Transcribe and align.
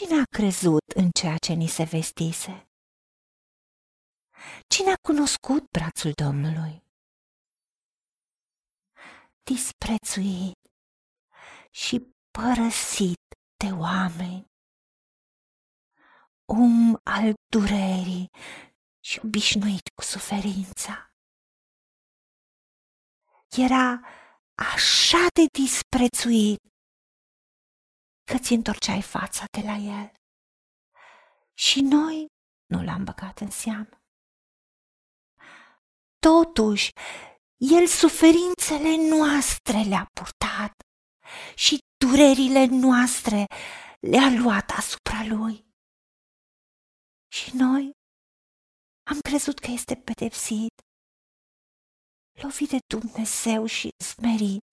Cine 0.00 0.20
a 0.20 0.24
crezut 0.30 0.88
în 0.94 1.10
ceea 1.10 1.36
ce 1.36 1.52
ni 1.52 1.66
se 1.66 1.84
vestise? 1.84 2.70
Cine 4.68 4.90
a 4.90 4.96
cunoscut 5.02 5.70
brațul 5.70 6.12
Domnului? 6.12 6.84
Disprețuit 9.42 10.58
și 11.70 12.14
părăsit 12.30 13.22
de 13.56 13.70
oameni, 13.72 14.46
om 16.44 16.94
al 17.04 17.34
durerii 17.52 18.30
și 19.04 19.20
obișnuit 19.24 19.88
cu 19.94 20.02
suferința. 20.02 21.14
Era 23.48 24.00
așa 24.54 25.26
de 25.34 25.44
disprețuit 25.62 26.69
că 28.30 28.38
ți 28.38 28.52
întorceai 28.52 29.02
fața 29.02 29.44
de 29.56 29.62
la 29.70 29.76
el. 30.00 30.12
Și 31.66 31.80
noi 31.80 32.26
nu 32.72 32.82
l-am 32.82 33.04
băgat 33.04 33.38
în 33.38 33.50
seamă. 33.50 33.96
Totuși, 36.26 36.90
el 37.78 37.86
suferințele 37.86 38.92
noastre 39.14 39.78
le-a 39.90 40.06
purtat 40.12 40.72
și 41.54 41.78
durerile 42.04 42.64
noastre 42.64 43.46
le-a 44.10 44.28
luat 44.42 44.70
asupra 44.70 45.24
lui. 45.34 45.54
Și 47.36 47.56
noi 47.56 47.90
am 49.10 49.18
crezut 49.28 49.58
că 49.58 49.70
este 49.70 49.94
pedepsit, 49.94 50.74
lovit 52.42 52.68
de 52.68 52.78
Dumnezeu 52.94 53.66
și 53.66 53.88
smerit. 54.04 54.69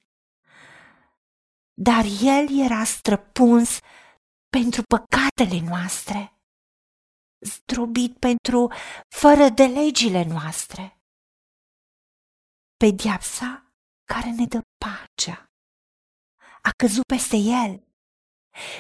Dar 1.82 2.06
el 2.22 2.60
era 2.60 2.84
străpuns 2.84 3.80
pentru 4.50 4.82
păcatele 4.84 5.70
noastre, 5.70 6.42
zdrobit 7.40 8.20
pentru 8.20 8.72
fără 9.16 9.50
de 9.50 9.66
legile 9.66 10.24
noastre 10.24 11.02
Pediapsa 12.78 13.74
care 14.04 14.30
ne 14.30 14.46
dă 14.46 14.62
pacea 14.78 15.48
a 16.62 16.70
căzut 16.78 17.06
peste 17.06 17.36
el 17.36 17.88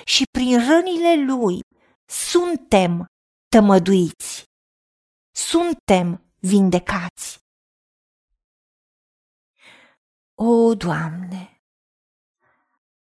și 0.05 0.23
prin 0.31 0.67
rănile 0.69 1.33
lui 1.33 1.59
suntem 2.05 3.05
tămăduiți, 3.47 4.43
suntem 5.35 6.33
vindecați. 6.39 7.37
O, 10.39 10.75
Doamne, 10.75 11.56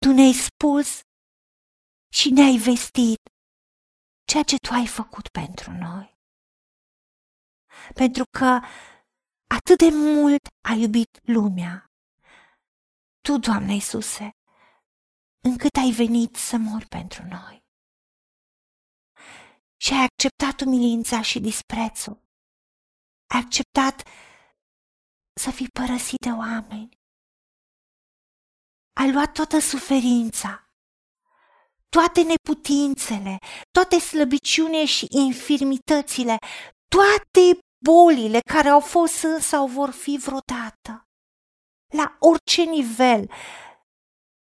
Tu 0.04 0.12
ne-ai 0.12 0.34
spus 0.34 0.90
și 2.18 2.30
ne-ai 2.30 2.58
vestit 2.58 3.22
ceea 4.30 4.44
ce 4.44 4.56
Tu 4.68 4.74
ai 4.74 4.88
făcut 4.88 5.28
pentru 5.28 5.72
noi. 5.72 6.20
Pentru 7.94 8.24
că 8.38 8.60
atât 9.58 9.78
de 9.78 9.90
mult 9.92 10.48
ai 10.70 10.80
iubit 10.82 11.20
lumea. 11.36 11.86
Tu, 13.26 13.38
Doamne 13.38 13.74
Iisuse, 13.74 14.30
încât 15.50 15.76
ai 15.84 15.92
venit 15.92 16.36
să 16.36 16.58
mori 16.58 16.88
pentru 16.98 17.24
noi. 17.24 17.66
Și 19.84 19.94
ai 19.94 20.04
acceptat 20.04 20.62
umilința 20.66 21.22
și 21.22 21.40
disprețul. 21.40 22.18
Ai 23.34 23.40
acceptat 23.40 23.96
să 25.44 25.52
fii 25.52 25.68
părăsit 25.80 26.20
de 26.20 26.32
oameni. 26.32 27.03
Ai 28.94 29.12
luat 29.12 29.32
toată 29.34 29.60
suferința, 29.60 30.70
toate 31.90 32.22
neputințele, 32.22 33.38
toate 33.72 34.00
slăbiciunile 34.00 34.86
și 34.86 35.06
infirmitățile, 35.10 36.38
toate 36.88 37.60
bolile 37.86 38.40
care 38.54 38.70
au 38.70 38.80
fost 38.80 39.26
sau 39.40 39.68
vor 39.68 39.90
fi 39.90 40.18
vreodată, 40.18 41.08
la 41.96 42.18
orice 42.20 42.64
nivel, 42.64 43.32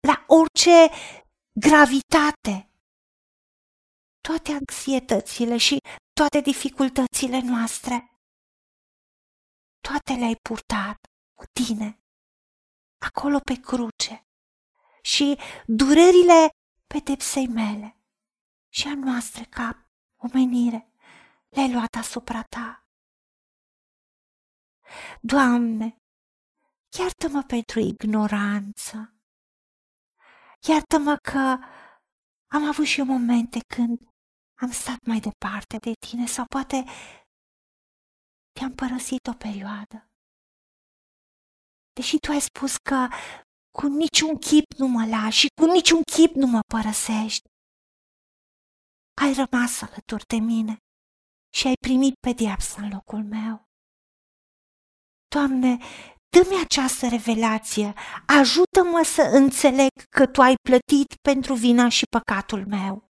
la 0.07 0.25
orice 0.27 0.89
gravitate. 1.59 2.65
Toate 4.27 4.51
anxietățile 4.51 5.57
și 5.57 5.77
toate 6.13 6.39
dificultățile 6.39 7.39
noastre, 7.39 7.95
toate 9.87 10.13
le-ai 10.13 10.35
purtat 10.49 10.97
cu 11.33 11.43
tine, 11.59 11.99
acolo 13.05 13.39
pe 13.39 13.59
cruce 13.59 14.25
și 15.01 15.39
durerile 15.65 16.49
pedepsei 16.87 17.47
mele 17.47 17.97
și 18.69 18.87
a 18.87 18.95
noastre 18.95 19.43
ca 19.43 19.87
omenire 20.15 20.91
le-ai 21.49 21.71
luat 21.71 21.95
asupra 21.95 22.43
ta. 22.43 22.85
Doamne, 25.21 25.95
iartă-mă 26.99 27.43
pentru 27.47 27.79
ignoranță. 27.79 29.15
Iartă-mă 30.69 31.15
că 31.15 31.57
am 32.47 32.67
avut 32.67 32.85
și 32.85 32.99
eu 32.99 33.05
momente 33.05 33.59
când 33.75 33.99
am 34.55 34.71
stat 34.71 34.99
mai 35.05 35.19
departe 35.19 35.77
de 35.77 35.91
tine 36.07 36.25
sau 36.25 36.45
poate 36.45 36.83
te-am 38.51 38.73
părăsit 38.75 39.27
o 39.27 39.33
perioadă. 39.33 40.09
Deși 41.93 42.17
tu 42.19 42.31
ai 42.31 42.41
spus 42.41 42.77
că 42.77 43.07
cu 43.77 43.87
niciun 43.87 44.37
chip 44.37 44.71
nu 44.77 44.87
mă 44.87 45.05
lași 45.05 45.39
și 45.39 45.47
cu 45.61 45.65
niciun 45.65 46.01
chip 46.15 46.33
nu 46.35 46.47
mă 46.47 46.59
părăsești, 46.73 47.49
ai 49.21 49.33
rămas 49.33 49.81
alături 49.81 50.25
de 50.27 50.35
mine 50.35 50.77
și 51.53 51.67
ai 51.67 51.73
primit 51.85 52.13
pediapsa 52.27 52.81
în 52.81 52.89
locul 52.89 53.23
meu. 53.23 53.69
Doamne, 55.35 55.77
dă-mi 56.35 56.61
această 56.63 57.07
revelație, 57.07 57.93
ajută-mă 58.25 59.01
să 59.03 59.21
înțeleg 59.21 59.89
că 60.09 60.27
Tu 60.27 60.41
ai 60.41 60.55
plătit 60.69 61.15
pentru 61.21 61.53
vina 61.53 61.89
și 61.89 62.03
păcatul 62.15 62.67
meu. 62.67 63.09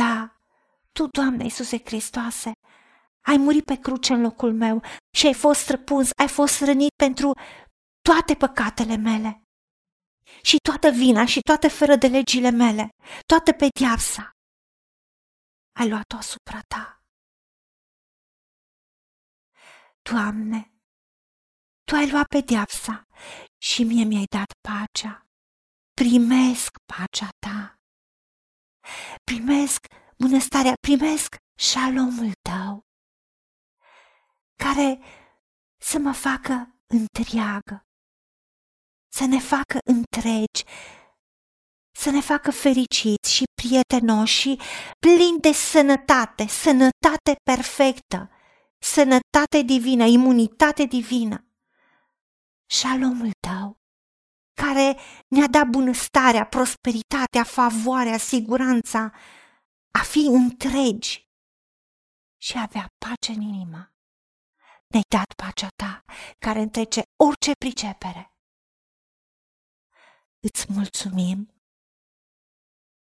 Da, 0.00 0.36
Tu, 0.92 1.06
Doamne 1.06 1.44
Iisuse 1.44 1.78
Hristoase, 1.84 2.52
ai 3.26 3.36
murit 3.36 3.64
pe 3.64 3.76
cruce 3.76 4.12
în 4.12 4.20
locul 4.20 4.52
meu 4.54 4.82
și 5.16 5.26
ai 5.26 5.34
fost 5.34 5.60
străpuns, 5.60 6.10
ai 6.20 6.28
fost 6.28 6.60
rănit 6.60 6.90
pentru 6.96 7.32
toate 8.02 8.34
păcatele 8.34 8.96
mele 8.96 9.42
și 10.42 10.56
toată 10.56 10.88
vina 10.90 11.24
și 11.26 11.40
toate 11.40 11.68
fără 11.68 11.96
de 11.96 12.06
legile 12.06 12.50
mele, 12.50 12.88
toată 13.26 13.52
pediapsa. 13.52 14.30
Ai 15.72 15.88
luat-o 15.88 16.16
asupra 16.16 16.60
ta. 16.60 17.02
Doamne, 20.10 20.72
Tu 21.84 21.94
ai 21.94 22.10
luat 22.10 22.26
pedeapsa 22.26 23.06
și 23.58 23.82
mie 23.84 24.04
mi-ai 24.04 24.24
dat 24.24 24.50
pacea. 24.68 25.26
Primesc 26.00 26.70
pacea 26.92 27.28
Ta. 27.38 27.76
Primesc 29.24 29.86
bunăstarea, 30.18 30.74
primesc 30.80 31.36
șalomul 31.58 32.32
Tău, 32.48 32.86
care 34.64 34.98
să 35.80 35.98
mă 35.98 36.12
facă 36.12 36.54
întreagă, 36.86 37.86
să 39.14 39.24
ne 39.24 39.38
facă 39.38 39.78
întregi, 39.84 40.64
să 41.90 42.10
ne 42.10 42.20
facă 42.20 42.50
fericiți 42.50 43.32
și 43.32 43.44
prietenoși 43.62 44.40
și 44.40 44.60
plini 44.98 45.40
de 45.40 45.52
sănătate, 45.52 46.46
sănătate 46.46 47.34
perfectă, 47.42 48.30
sănătate 48.78 49.62
divină, 49.64 50.04
imunitate 50.04 50.84
divină. 50.84 51.46
Șalomul 52.66 53.30
tău, 53.40 53.76
care 54.54 54.98
ne-a 55.28 55.46
dat 55.46 55.66
bunăstarea, 55.66 56.46
prosperitatea, 56.46 57.44
favoarea, 57.44 58.18
siguranța, 58.18 59.12
a 59.90 60.02
fi 60.02 60.18
întregi 60.18 61.30
și 62.36 62.56
a 62.56 62.62
avea 62.62 62.86
pace 62.98 63.32
în 63.32 63.40
inimă. 63.40 63.92
Ne-ai 64.86 65.04
dat 65.08 65.32
pacea 65.46 65.68
ta, 65.76 66.04
care 66.38 66.60
întrece 66.60 67.02
orice 67.16 67.52
pricepere. 67.58 68.31
Îți 70.48 70.66
mulțumim 70.72 71.38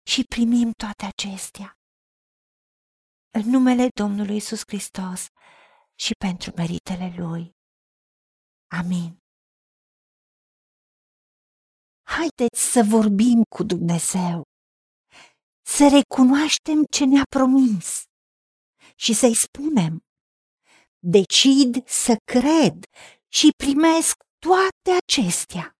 și 0.06 0.24
primim 0.34 0.70
toate 0.72 1.04
acestea. 1.04 1.78
În 3.30 3.50
numele 3.50 3.88
Domnului 3.94 4.36
Isus 4.36 4.60
Hristos, 4.66 5.28
și 6.04 6.12
pentru 6.24 6.52
meritele 6.56 7.14
Lui. 7.16 7.54
Amin. 8.80 9.18
Haideți 12.02 12.60
să 12.72 12.80
vorbim 12.88 13.42
cu 13.54 13.62
Dumnezeu, 13.62 14.42
să 15.66 15.84
recunoaștem 15.98 16.84
ce 16.90 17.04
ne-a 17.04 17.26
promis 17.36 18.02
și 18.96 19.12
să-i 19.14 19.34
spunem, 19.34 19.98
decid 20.98 21.88
să 21.88 22.16
cred 22.24 22.84
și 23.28 23.48
primesc 23.64 24.14
toate 24.38 24.90
acestea. 25.02 25.79